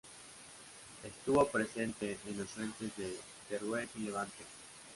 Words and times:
Estuvo 1.03 1.45
presente 1.47 2.17
en 2.27 2.37
los 2.39 2.49
frentes 2.49 2.89
de 2.97 3.15
Teruel 3.47 3.87
y 3.95 3.99
Levante. 3.99 4.45